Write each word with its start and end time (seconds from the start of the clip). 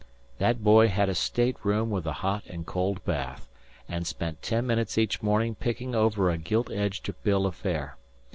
That 0.39 0.63
boy 0.63 0.87
had 0.87 1.09
a 1.09 1.13
stateroom 1.13 1.91
with 1.91 2.07
a 2.07 2.11
hot 2.25 2.43
and 2.47 2.65
cold 2.65 3.05
bath, 3.05 3.47
and 3.87 4.07
spent 4.07 4.41
ten 4.41 4.65
minutes 4.65 4.97
each 4.97 5.21
morning 5.21 5.53
picking 5.53 5.93
over 5.93 6.31
a 6.31 6.39
gilt 6.39 6.71
edged 6.71 7.07
bill 7.21 7.45
of 7.45 7.53
fare. 7.53 7.97